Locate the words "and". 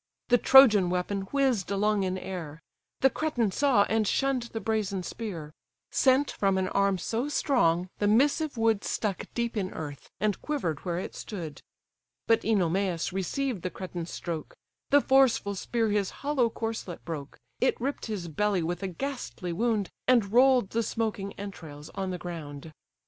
3.83-4.07, 10.19-10.41, 20.07-20.31